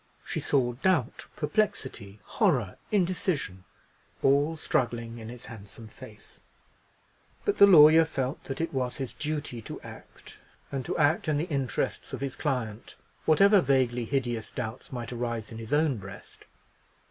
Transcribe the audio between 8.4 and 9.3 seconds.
that it was his